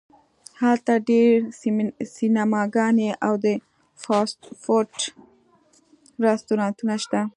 هلته 0.61 0.93
ډیر 1.09 1.31
سینماګانې 2.15 3.09
او 3.25 3.33
د 3.45 3.47
فاسټ 4.03 4.39
فوډ 4.63 4.89
رستورانتونه 6.27 6.95
شته 7.03 7.21